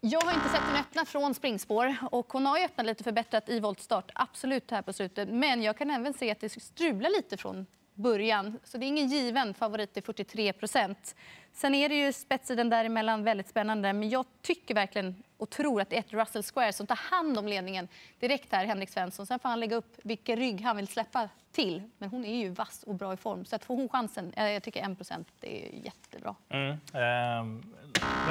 Jag 0.00 0.20
har 0.20 0.32
inte 0.32 0.48
sett 0.48 0.60
henne 0.60 0.80
öppna 0.80 1.04
från 1.04 1.34
springspår 1.34 1.96
och 2.10 2.32
hon 2.32 2.46
har 2.46 2.58
ju 2.58 2.64
öppnat 2.64 2.86
lite 2.86 3.04
förbättrat 3.04 3.48
i 3.48 3.60
voltstart, 3.60 4.10
absolut 4.14 4.70
här 4.70 4.82
på 4.82 4.92
slutet. 4.92 5.28
Men 5.28 5.62
jag 5.62 5.78
kan 5.78 5.90
även 5.90 6.14
se 6.14 6.30
att 6.30 6.40
det 6.40 6.48
strular 6.48 7.10
lite 7.10 7.36
från 7.36 7.66
början. 7.98 8.58
Så 8.64 8.78
det 8.78 8.86
är 8.86 8.88
ingen 8.88 9.08
given 9.08 9.54
favorit 9.54 9.94
till 9.94 10.02
43 10.02 10.52
procent. 10.52 11.14
Sen 11.52 11.74
är 11.74 11.88
det 11.88 11.94
ju 11.94 12.12
spetsen 12.12 12.70
däremellan 12.70 13.24
väldigt 13.24 13.48
spännande. 13.48 13.92
Men 13.92 14.08
jag 14.08 14.24
tycker 14.42 14.74
verkligen 14.74 15.22
och 15.36 15.50
tror 15.50 15.80
att 15.80 15.90
det 15.90 15.96
är 15.96 16.00
ett 16.00 16.12
Russell 16.12 16.42
Square 16.42 16.72
som 16.72 16.86
tar 16.86 16.98
hand 17.10 17.38
om 17.38 17.48
ledningen 17.48 17.88
direkt 18.18 18.52
här, 18.52 18.64
Henrik 18.64 18.90
Svensson. 18.90 19.26
Sen 19.26 19.38
får 19.38 19.48
han 19.48 19.60
lägga 19.60 19.76
upp 19.76 19.96
vilken 20.02 20.36
rygg 20.36 20.60
han 20.60 20.76
vill 20.76 20.88
släppa 20.88 21.28
till. 21.52 21.90
Men 21.98 22.08
hon 22.08 22.24
är 22.24 22.36
ju 22.36 22.48
vass 22.48 22.82
och 22.82 22.94
bra 22.94 23.12
i 23.12 23.16
form. 23.16 23.44
Så 23.44 23.56
att 23.56 23.64
får 23.64 23.76
hon 23.76 23.88
chansen, 23.88 24.32
jag 24.36 24.62
tycker 24.62 24.90
1 24.90 24.96
procent, 24.96 25.28
det 25.40 25.66
är 25.66 25.78
jättebra. 25.84 26.34
Mm, 26.48 26.70
eh, 26.70 27.62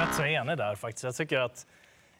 rätt 0.00 0.14
så 0.14 0.24
enig 0.24 0.56
där 0.56 0.74
faktiskt. 0.74 1.04
Jag 1.04 1.16
tycker 1.16 1.38
att 1.38 1.66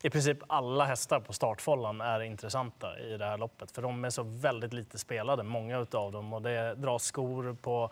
i 0.02 0.10
princip 0.10 0.38
alla 0.46 0.84
hästar 0.84 1.20
på 1.20 1.32
startfållan 1.32 2.00
är 2.00 2.20
intressanta 2.20 2.98
i 2.98 3.16
det 3.16 3.24
här 3.24 3.38
loppet. 3.38 3.70
För 3.70 3.82
de 3.82 4.04
är 4.04 4.10
så 4.10 4.22
väldigt 4.22 4.72
lite 4.72 4.98
spelade, 4.98 5.42
många 5.42 5.86
av 5.92 6.12
dem. 6.12 6.32
Och 6.32 6.42
det 6.42 6.74
dras 6.74 7.04
skor 7.04 7.56
på 7.62 7.90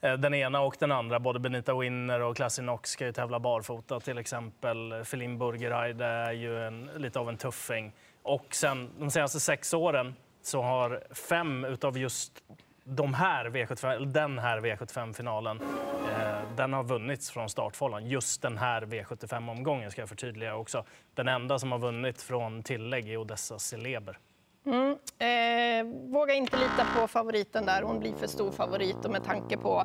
eh, 0.00 0.12
den 0.12 0.34
ena 0.34 0.60
och 0.60 0.76
den 0.78 0.92
andra. 0.92 1.20
Både 1.20 1.38
Benita 1.38 1.74
Winner 1.74 2.20
och 2.20 2.36
Classy 2.36 2.62
Knox 2.62 2.90
ska 2.90 3.06
ju 3.06 3.12
tävla 3.12 3.40
barfota 3.40 4.00
till 4.00 4.18
exempel. 4.18 5.04
Feline 5.04 5.38
Burgerheide 5.38 6.04
är 6.04 6.32
ju 6.32 6.66
en, 6.66 6.90
lite 6.96 7.18
av 7.18 7.28
en 7.28 7.36
tuffing. 7.36 7.92
Och 8.22 8.46
sen 8.54 8.90
de 8.98 9.10
senaste 9.10 9.40
sex 9.40 9.74
åren 9.74 10.14
så 10.42 10.62
har 10.62 11.04
fem 11.14 11.64
utav 11.64 11.98
just 11.98 12.42
de 12.90 13.14
här 13.14 13.44
V75, 13.44 14.04
den 14.04 14.38
här 14.38 14.60
V75-finalen, 14.60 15.60
eh, 15.60 16.56
den 16.56 16.72
har 16.72 16.84
vunnits 16.84 17.30
från 17.30 17.48
startfållan. 17.48 18.06
Just 18.06 18.42
den 18.42 18.58
här 18.58 18.82
V75-omgången 18.82 19.90
ska 19.90 20.02
jag 20.02 20.08
förtydliga 20.08 20.56
också. 20.56 20.84
Den 21.14 21.28
enda 21.28 21.58
som 21.58 21.72
har 21.72 21.78
vunnit 21.78 22.22
från 22.22 22.62
tillägg 22.62 23.08
är 23.08 23.16
Odessa 23.16 23.58
Celeber. 23.58 24.18
Mm. 24.66 24.90
Eh, 25.18 26.10
våga 26.12 26.34
inte 26.34 26.56
lita 26.56 26.86
på 26.96 27.08
favoriten 27.08 27.66
där. 27.66 27.82
Hon 27.82 28.00
blir 28.00 28.14
för 28.14 28.26
stor 28.26 28.50
favorit 28.50 29.04
och 29.04 29.10
med 29.10 29.24
tanke 29.24 29.56
på 29.56 29.78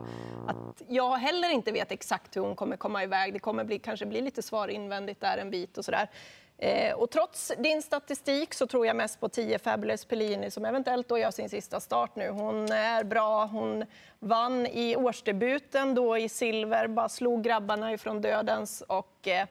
att 0.48 0.82
jag 0.88 1.18
heller 1.18 1.50
inte 1.50 1.72
vet 1.72 1.92
exakt 1.92 2.36
hur 2.38 2.42
hon 2.42 2.56
kommer 2.56 2.78
komma 2.78 3.04
iväg. 3.04 3.34
Det 3.34 3.40
kommer 3.40 3.64
bli, 3.64 3.80
kanske 3.80 4.06
bli 4.06 4.22
lite 4.22 4.42
svar 4.42 4.68
invändigt 4.68 5.22
där 5.22 5.38
en 5.38 5.52
bit 5.52 5.78
och 5.78 5.86
sådär. 5.86 6.10
Eh, 6.58 6.94
och 6.94 7.10
trots 7.10 7.52
din 7.58 7.82
statistik 7.82 8.54
så 8.54 8.68
tror 8.68 8.88
jag 8.88 8.96
mest 8.96 9.20
på 9.20 9.30
10 9.30 9.60
Fabulous 9.60 10.06
Pellini 10.06 10.52
som 10.52 10.66
eventuellt 10.66 11.08
då 11.08 11.18
gör 11.18 11.32
sin 11.32 11.50
sista 11.50 11.80
start 11.80 12.16
nu. 12.16 12.30
Hon 12.30 12.72
är 12.72 13.04
bra, 13.04 13.46
hon 13.46 13.86
vann 14.20 14.66
i 14.66 14.96
årsdebuten 14.96 15.96
då 15.96 16.18
i 16.18 16.30
silver, 16.30 16.88
bara 16.88 17.10
slog 17.10 17.44
grabbarna 17.44 17.94
ifrån 17.94 18.22
dödens 18.22 18.84
och 18.88 19.28
eh, 19.28 19.48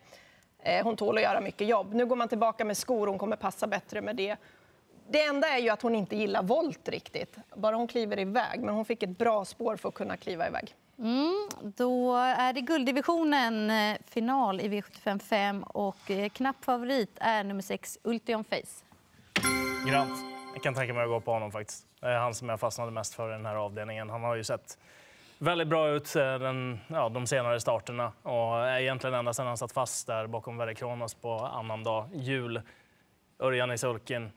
eh 0.62 0.84
hon 0.84 0.96
tål 0.96 1.16
att 1.16 1.22
göra 1.22 1.40
mycket 1.40 1.68
jobb. 1.68 1.94
Nu 1.94 2.06
går 2.06 2.16
man 2.16 2.28
tillbaka 2.28 2.64
med 2.64 2.76
skor, 2.76 3.06
hon 3.06 3.18
kommer 3.18 3.36
passa 3.36 3.66
bättre 3.66 4.00
med 4.00 4.16
det. 4.16 4.36
Det 5.08 5.22
enda 5.22 5.48
är 5.48 5.58
ju 5.58 5.68
att 5.68 5.82
hon 5.82 5.94
inte 5.94 6.16
gillar 6.16 6.42
volt 6.42 6.88
riktigt, 6.88 7.36
bara 7.54 7.76
hon 7.76 7.88
kliver 7.88 8.18
iväg. 8.18 8.60
Men 8.60 8.74
hon 8.74 8.84
fick 8.84 9.02
ett 9.02 9.18
bra 9.18 9.44
spår 9.44 9.76
för 9.76 9.88
att 9.88 9.94
kunna 9.94 10.16
kliva 10.16 10.48
iväg. 10.48 10.74
Mm, 10.98 11.48
då 11.76 12.16
är 12.16 12.52
det 12.52 12.60
gulddivisionen, 12.60 13.70
eh, 13.70 13.96
final 14.06 14.60
i 14.60 14.68
V75 14.68 15.18
5 15.18 15.62
och 15.62 16.10
eh, 16.10 16.28
knapp 16.28 16.64
favorit 16.64 17.10
är 17.20 17.44
nummer 17.44 17.62
6, 17.62 17.98
Ultion 18.02 18.44
Face. 18.44 18.84
Grant. 19.88 20.18
Jag 20.54 20.62
kan 20.62 20.74
tänka 20.74 20.94
mig 20.94 21.02
att 21.02 21.08
gå 21.08 21.20
på 21.20 21.32
honom 21.32 21.52
faktiskt. 21.52 21.86
Det 22.00 22.06
är 22.06 22.18
han 22.18 22.34
som 22.34 22.48
jag 22.48 22.60
fastnade 22.60 22.90
mest 22.90 23.14
för 23.14 23.28
i 23.28 23.32
den 23.32 23.46
här 23.46 23.54
avdelningen. 23.54 24.10
Han 24.10 24.24
har 24.24 24.34
ju 24.34 24.44
sett 24.44 24.78
väldigt 25.38 25.68
bra 25.68 25.88
ut 25.88 26.16
eh, 26.16 26.38
den, 26.38 26.78
ja, 26.88 27.08
de 27.08 27.26
senare 27.26 27.60
starterna 27.60 28.12
och 28.22 28.68
är 28.68 28.80
egentligen 28.80 29.14
ända 29.14 29.32
sedan 29.32 29.46
han 29.46 29.56
satt 29.56 29.72
fast 29.72 30.06
där 30.06 30.26
bakom 30.26 30.56
Verre 30.56 30.74
Kronos 30.74 31.14
på 31.14 31.38
annandag 31.38 32.08
jul. 32.12 32.62
Örjan 33.38 33.72
i 33.72 33.78
sulken. 33.78 34.32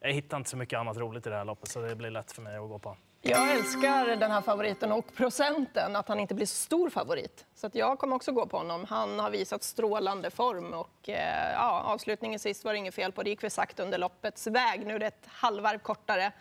Jag 0.00 0.12
hittar 0.12 0.36
inte 0.36 0.50
så 0.50 0.56
mycket 0.56 0.78
annat 0.78 0.96
roligt 0.96 1.26
i 1.26 1.30
det 1.30 1.36
här 1.36 1.44
loppet 1.44 1.70
så 1.70 1.80
det 1.80 1.96
blir 1.96 2.10
lätt 2.10 2.32
för 2.32 2.42
mig 2.42 2.56
att 2.56 2.68
gå 2.68 2.78
på. 2.78 2.96
Jag 3.22 3.52
älskar 3.52 4.16
den 4.16 4.30
här 4.30 4.40
favoriten 4.40 4.92
och 4.92 5.14
procenten, 5.14 5.96
att 5.96 6.08
han 6.08 6.20
inte 6.20 6.34
blir 6.34 6.46
så 6.46 6.54
stor 6.54 6.90
favorit. 6.90 7.46
Så 7.54 7.66
att 7.66 7.74
jag 7.74 7.98
kommer 7.98 8.16
också 8.16 8.32
gå 8.32 8.46
på 8.46 8.56
honom. 8.56 8.84
Han 8.88 9.18
har 9.18 9.30
visat 9.30 9.62
strålande 9.62 10.30
form 10.30 10.74
och 10.74 11.08
eh, 11.08 11.52
ja, 11.52 11.82
avslutningen 11.86 12.38
sist 12.38 12.64
var 12.64 12.72
det 12.72 12.78
inget 12.78 12.94
fel 12.94 13.12
på. 13.12 13.22
Det 13.22 13.30
gick 13.30 13.44
vi 13.44 13.50
sagt 13.50 13.80
under 13.80 13.98
loppets 13.98 14.46
väg. 14.46 14.86
Nu 14.86 14.94
är 14.94 14.98
det 14.98 15.06
ett 15.06 15.26
halvvarv 15.26 15.78
kortare. 15.78 16.32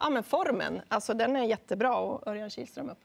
Ja, 0.00 0.10
men 0.10 0.22
formen, 0.22 0.82
alltså 0.88 1.14
den 1.14 1.36
är 1.36 1.44
jättebra 1.44 1.96
och 1.96 2.26
Örjan 2.26 2.50
Kihlström 2.50 2.90
upp. 2.90 3.00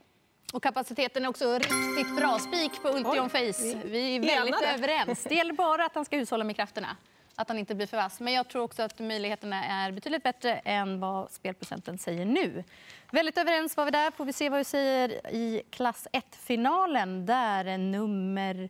Och 0.54 0.64
kapaciteten 0.64 1.26
är 1.26 1.30
också 1.30 1.54
riktigt 1.54 2.16
bra. 2.16 2.40
Spik 2.40 2.82
på 2.82 2.90
Ultion 2.90 3.30
Face. 3.30 3.82
Vi 3.86 4.16
är 4.16 4.20
väldigt 4.20 4.62
överens. 4.62 5.24
Det 5.24 5.36
gäller 5.36 5.54
bara 5.54 5.86
att 5.86 5.96
han 5.96 6.06
ska 6.06 6.18
hushålla 6.18 6.44
med 6.44 6.56
krafterna. 6.56 6.98
Att 7.36 7.48
han 7.48 7.58
inte 7.58 7.76
blir 7.76 7.88
för 7.88 7.98
vass. 7.98 8.20
Men 8.20 8.34
jag 8.34 8.48
tror 8.48 8.64
också 8.64 8.84
att 8.84 9.00
möjligheterna 9.00 9.66
är 9.66 9.92
betydligt 9.92 10.24
bättre 10.24 10.54
än 10.54 11.00
vad 11.00 11.32
spelprocenten 11.32 11.98
säger 11.98 12.26
nu. 12.26 12.64
Väldigt 13.12 13.38
överens 13.38 13.78
var 13.78 13.86
vi 13.86 13.92
där. 13.92 14.12
Får 14.12 14.26
vi 14.26 14.34
se 14.34 14.50
vad 14.50 14.58
vi 14.58 14.64
säger 14.64 15.28
i 15.34 15.62
klass 15.70 16.08
1-finalen. 16.14 17.26
Där 17.26 17.66
är 17.66 17.78
nummer 17.78 18.70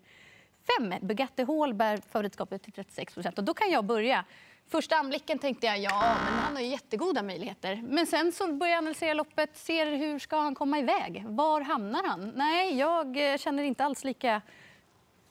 5, 0.79 0.93
Bugatti 1.01 1.43
Hall, 1.43 1.73
bär 1.73 1.97
favoritskapet 1.97 2.63
till 2.63 2.73
36 2.73 3.13
procent. 3.13 3.37
Och 3.37 3.43
då 3.43 3.53
kan 3.53 3.71
jag 3.71 3.85
börja. 3.85 4.25
Första 4.67 4.95
anblicken 4.95 5.39
tänkte 5.39 5.65
jag 5.65 5.79
ja, 5.79 6.15
men 6.25 6.33
han 6.33 6.55
har 6.55 6.61
ju 6.61 6.67
jättegoda 6.67 7.23
möjligheter. 7.23 7.83
Men 7.89 8.05
sen 8.05 8.31
så 8.31 8.53
börjar 8.53 8.71
jag 8.71 8.77
analysera 8.77 9.13
loppet, 9.13 9.57
ser 9.57 9.85
hur 9.85 10.19
ska 10.19 10.37
han 10.37 10.55
komma 10.55 10.79
iväg? 10.79 11.23
Var 11.27 11.61
hamnar 11.61 12.03
han? 12.03 12.31
Nej, 12.35 12.77
jag 12.77 13.31
eh, 13.31 13.37
känner 13.37 13.63
inte 13.63 13.85
alls 13.85 14.03
lika 14.03 14.41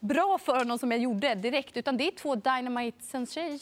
bra 0.05 0.39
för 0.39 0.59
honom 0.59 0.79
som 0.79 0.91
jag 0.91 1.01
gjorde 1.01 1.35
direkt. 1.35 1.77
Utan 1.77 1.97
det 1.97 2.07
är 2.07 2.11
två 2.11 2.35
Dynamite 2.35 3.05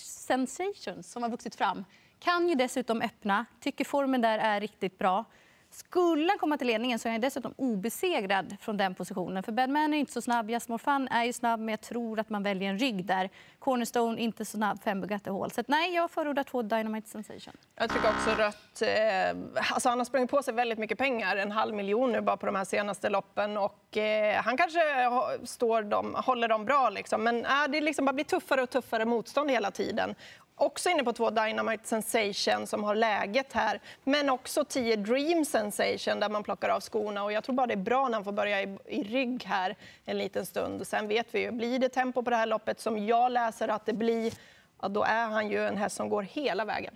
Sensations 0.08 1.12
som 1.12 1.22
har 1.22 1.30
vuxit 1.30 1.54
fram. 1.54 1.84
Kan 2.18 2.48
ju 2.48 2.54
dessutom 2.54 3.00
öppna. 3.00 3.46
Tycker 3.60 3.84
formen 3.84 4.20
där 4.20 4.38
är 4.38 4.60
riktigt 4.60 4.98
bra. 4.98 5.24
Skulle 5.74 6.30
han 6.30 6.38
komma 6.38 6.58
till 6.58 6.66
ledningen 6.66 6.98
så 6.98 7.08
är 7.08 7.12
han 7.12 7.20
dessutom 7.20 7.54
obesegrad 7.56 8.56
från 8.60 8.76
den 8.76 8.94
positionen. 8.94 9.42
För 9.42 9.52
Badman 9.52 9.94
är 9.94 9.98
inte 9.98 10.12
så 10.12 10.22
snabb, 10.22 10.50
Jasmor 10.50 10.78
Fan 10.78 11.08
är 11.08 11.24
ju 11.24 11.32
snabb 11.32 11.60
men 11.60 11.68
jag 11.68 11.80
tror 11.80 12.20
att 12.20 12.30
man 12.30 12.42
väljer 12.42 12.70
en 12.70 12.78
rygg 12.78 13.04
där. 13.04 13.30
Cornerstone 13.58 14.20
inte 14.20 14.44
så 14.44 14.56
snabb, 14.56 14.82
fem 14.82 15.00
Bugatti 15.00 15.30
Hall. 15.30 15.50
Så 15.50 15.60
att 15.60 15.68
nej, 15.68 15.94
jag 15.94 16.10
förordar 16.10 16.42
två 16.42 16.62
Dynamite 16.62 17.08
Sensation. 17.08 17.54
Jag 17.76 17.90
tycker 17.90 18.08
också 18.08 18.30
rött. 18.30 18.82
Eh, 18.82 19.62
alltså 19.72 19.88
han 19.88 19.98
har 19.98 20.04
sprungit 20.04 20.30
på 20.30 20.42
sig 20.42 20.54
väldigt 20.54 20.78
mycket 20.78 20.98
pengar, 20.98 21.36
en 21.36 21.52
halv 21.52 21.74
miljon 21.74 22.12
nu 22.12 22.20
bara 22.20 22.36
på 22.36 22.46
de 22.46 22.54
här 22.54 22.64
senaste 22.64 23.08
loppen. 23.08 23.56
Och, 23.56 23.96
eh, 23.96 24.42
han 24.42 24.56
kanske 24.56 24.80
står 25.44 25.82
dem, 25.82 26.14
håller 26.18 26.48
dem 26.48 26.64
bra, 26.64 26.90
liksom. 26.90 27.24
men 27.24 27.44
äh, 27.44 27.50
det 27.68 27.80
liksom 27.80 28.04
bara 28.04 28.12
blir 28.12 28.24
tuffare 28.24 28.62
och 28.62 28.70
tuffare 28.70 29.04
motstånd 29.04 29.50
hela 29.50 29.70
tiden. 29.70 30.14
Också 30.62 30.88
inne 30.88 31.04
på 31.04 31.12
två 31.12 31.30
Dynamite 31.30 31.88
Sensation 31.88 32.66
som 32.66 32.84
har 32.84 32.94
läget 32.94 33.52
här, 33.52 33.80
men 34.04 34.30
också 34.30 34.64
10 34.64 34.96
Dream 34.96 35.44
Sensation 35.44 36.20
där 36.20 36.28
man 36.28 36.42
plockar 36.42 36.68
av 36.68 36.80
skorna. 36.80 37.24
Och 37.24 37.32
jag 37.32 37.44
tror 37.44 37.54
bara 37.54 37.66
det 37.66 37.74
är 37.74 37.76
bra 37.76 38.08
när 38.08 38.14
han 38.14 38.24
får 38.24 38.32
börja 38.32 38.62
i, 38.62 38.78
i 38.86 39.02
rygg 39.02 39.44
här 39.44 39.76
en 40.04 40.18
liten 40.18 40.46
stund. 40.46 40.86
Sen 40.86 41.08
vet 41.08 41.34
vi 41.34 41.40
ju, 41.40 41.50
blir 41.50 41.78
det 41.78 41.88
tempo 41.88 42.22
på 42.22 42.30
det 42.30 42.36
här 42.36 42.46
loppet 42.46 42.80
som 42.80 43.06
jag 43.06 43.32
läser 43.32 43.68
att 43.68 43.86
det 43.86 43.92
blir, 43.92 44.32
ja, 44.82 44.88
då 44.88 45.02
är 45.02 45.26
han 45.26 45.48
ju 45.50 45.66
en 45.66 45.76
häst 45.76 45.96
som 45.96 46.08
går 46.08 46.22
hela 46.22 46.64
vägen. 46.64 46.94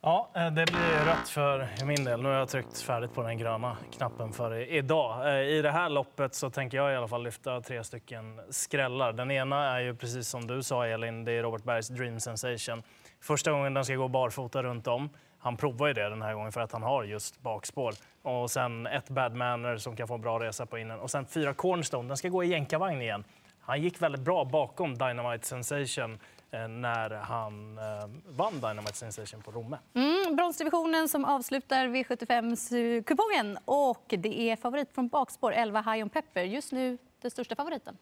Ja, 0.00 0.30
eh, 0.34 0.50
det 0.50 0.66
blir 0.66 1.04
rött 1.06 1.28
för 1.28 1.84
min 1.84 2.04
del. 2.04 2.22
Nu 2.22 2.28
har 2.28 2.36
jag 2.36 2.48
tryckt 2.48 2.80
färdigt 2.80 3.14
på 3.14 3.22
den 3.22 3.38
gröna 3.38 3.76
knappen 3.92 4.32
för 4.32 4.54
idag. 4.72 5.28
Eh, 5.28 5.42
I 5.42 5.62
det 5.62 5.70
här 5.70 5.88
loppet 5.88 6.34
så 6.34 6.50
tänker 6.50 6.76
jag 6.76 6.92
i 6.92 6.96
alla 6.96 7.08
fall 7.08 7.22
lyfta 7.22 7.60
tre 7.60 7.84
stycken 7.84 8.40
skrällar. 8.50 9.12
Den 9.12 9.30
ena 9.30 9.76
är 9.76 9.80
ju 9.80 9.94
precis 9.94 10.28
som 10.28 10.46
du 10.46 10.62
sa 10.62 10.86
Elin, 10.86 11.24
det 11.24 11.32
är 11.32 11.42
Robert 11.42 11.64
Bergs 11.64 11.88
Dream 11.88 12.20
Sensation. 12.20 12.82
Första 13.20 13.52
gången 13.52 13.74
den 13.74 13.84
ska 13.84 13.94
gå 13.94 14.08
barfota 14.08 14.62
runt 14.62 14.86
om. 14.86 15.10
Han 15.38 15.56
provar 15.56 15.86
ju 15.86 15.92
det 15.92 16.08
den 16.08 16.22
här 16.22 16.34
gången 16.34 16.52
för 16.52 16.60
att 16.60 16.72
han 16.72 16.82
har 16.82 17.04
just 17.04 17.40
bakspår. 17.40 17.94
Och 18.22 18.50
sen 18.50 18.86
ett 18.86 19.10
Bad 19.10 19.34
Manner 19.34 19.76
som 19.76 19.96
kan 19.96 20.08
få 20.08 20.14
en 20.14 20.20
bra 20.20 20.40
resa 20.40 20.66
på 20.66 20.78
innen. 20.78 21.00
Och 21.00 21.10
sen 21.10 21.26
fyra 21.26 21.54
Cornstone, 21.54 22.08
den 22.08 22.16
ska 22.16 22.28
gå 22.28 22.44
i 22.44 22.48
jänkarvagn 22.48 23.02
igen. 23.02 23.24
Han 23.60 23.82
gick 23.82 24.02
väldigt 24.02 24.20
bra 24.20 24.44
bakom 24.44 24.98
Dynamite 24.98 25.46
Sensation 25.46 26.18
när 26.50 27.10
han 27.10 27.78
eh, 27.78 27.84
vann 28.26 28.54
Dynamite 28.54 28.96
Sensation 28.96 29.42
på 29.42 29.50
Romme. 29.50 29.78
Mm, 29.94 30.36
bronsdivisionen 30.36 31.08
som 31.08 31.24
avslutar 31.24 31.86
V75-kupongen. 31.86 33.58
Och 33.64 34.04
det 34.08 34.40
är 34.40 34.56
favorit 34.56 34.94
från 34.94 35.08
bakspår, 35.08 35.52
11 35.52 35.80
High 35.80 36.02
on 36.02 36.10
Pepper. 36.10 36.42
Just 36.42 36.72
nu 36.72 36.98
den 37.22 37.30
största 37.30 37.56
favoriten. 37.56 37.96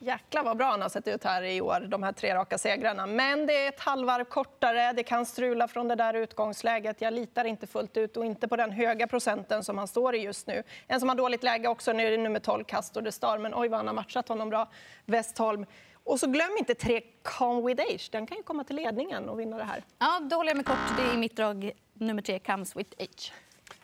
Jäklar 0.00 0.44
vad 0.44 0.56
bra 0.56 0.66
han 0.70 0.82
har 0.82 0.88
sett 0.88 1.08
ut 1.08 1.24
här 1.24 1.42
i 1.42 1.60
år, 1.60 1.86
de 1.88 2.02
här 2.02 2.12
tre 2.12 2.34
raka 2.34 2.58
segrarna. 2.58 3.06
Men 3.06 3.46
det 3.46 3.64
är 3.64 3.68
ett 3.68 3.80
halvvarv 3.80 4.24
kortare, 4.24 4.92
det 4.92 5.02
kan 5.02 5.26
strula 5.26 5.68
från 5.68 5.88
det 5.88 5.94
där 5.94 6.14
utgångsläget. 6.14 7.00
Jag 7.00 7.12
litar 7.12 7.44
inte 7.44 7.66
fullt 7.66 7.96
ut 7.96 8.16
och 8.16 8.24
inte 8.24 8.48
på 8.48 8.56
den 8.56 8.70
höga 8.70 9.06
procenten 9.06 9.64
som 9.64 9.78
han 9.78 9.88
står 9.88 10.14
i 10.14 10.18
just 10.18 10.46
nu. 10.46 10.62
En 10.86 11.00
som 11.00 11.08
har 11.08 11.16
dåligt 11.16 11.42
läge 11.42 11.68
också, 11.68 11.92
nu 11.92 12.06
är 12.06 12.10
det 12.10 12.16
nummer 12.16 12.40
12, 12.40 12.64
Castor 12.64 13.02
de 13.02 13.12
Star, 13.12 13.38
men 13.38 13.54
oj 13.54 13.68
vad 13.68 13.78
han 13.78 13.86
har 13.86 13.94
matchat 13.94 14.28
honom 14.28 14.48
bra, 14.48 14.68
Westholm. 15.06 15.66
Och 16.08 16.20
så 16.20 16.26
glöm 16.26 16.56
inte 16.58 16.74
tre 16.74 17.00
Calm 17.22 17.66
with 17.66 17.82
Age, 17.82 18.08
den 18.12 18.26
kan 18.26 18.36
ju 18.36 18.42
komma 18.42 18.64
till 18.64 18.76
ledningen 18.76 19.28
och 19.28 19.40
vinna 19.40 19.56
det 19.56 19.64
här. 19.64 19.82
Ja, 19.98 20.20
då 20.30 20.36
håller 20.36 20.50
jag 20.50 20.56
mig 20.56 20.64
kort. 20.64 20.96
Det 20.96 21.02
är 21.02 21.16
mitt 21.16 21.36
drag 21.36 21.70
nummer 21.94 22.22
tre, 22.22 22.38
Comes 22.38 22.76
with 22.76 22.90
Age. 22.98 23.32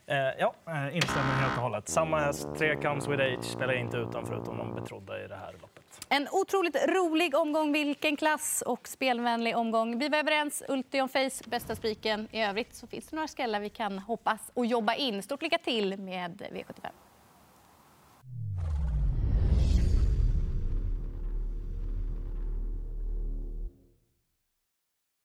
Eh, 0.06 0.16
ja, 0.16 0.54
eh, 0.66 0.96
instämmer 0.96 1.32
helt 1.32 1.56
och 1.56 1.62
hållet. 1.62 1.88
Samma 1.88 2.18
häst, 2.18 2.48
tre 2.58 2.76
comes 2.76 3.08
with 3.08 3.22
age, 3.22 3.44
spelar 3.44 3.72
inte 3.72 3.96
utan 3.96 4.26
förutom 4.26 4.58
de 4.58 4.74
betrodda 4.74 5.24
i 5.24 5.28
det 5.28 5.36
här 5.36 5.52
loppet. 5.52 5.84
En 6.08 6.28
otroligt 6.32 6.76
rolig 6.88 7.34
omgång, 7.34 7.72
vilken 7.72 8.16
klass 8.16 8.62
och 8.66 8.88
spelvänlig 8.88 9.56
omgång. 9.56 9.98
Vi 9.98 10.08
var 10.08 10.18
överens, 10.18 10.62
Ultion 10.68 11.08
Face, 11.08 11.44
bästa 11.46 11.76
spiken. 11.76 12.28
I 12.30 12.42
övrigt 12.42 12.74
så 12.74 12.86
finns 12.86 13.06
det 13.06 13.16
några 13.16 13.28
skrällar 13.28 13.60
vi 13.60 13.68
kan 13.70 13.98
hoppas 13.98 14.50
och 14.54 14.66
jobba 14.66 14.94
in. 14.94 15.22
Stort 15.22 15.42
lycka 15.42 15.58
till 15.58 15.98
med 15.98 16.42
V75. 16.52 16.90